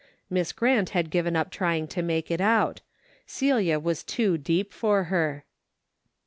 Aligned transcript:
Miss 0.31 0.51
Grant 0.51 0.89
had 0.97 1.11
given 1.11 1.35
up 1.35 1.51
trying 1.51 1.87
to 1.89 2.01
make 2.01 2.31
it 2.31 2.41
out. 2.41 2.81
Celia 3.27 3.77
was 3.79 4.01
too 4.03 4.35
deep 4.35 4.73
for 4.73 5.03
her. 5.13 5.45